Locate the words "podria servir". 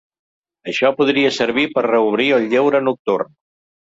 1.01-1.67